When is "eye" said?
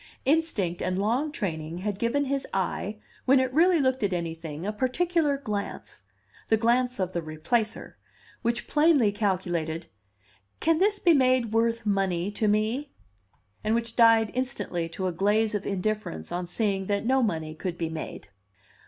2.55-2.97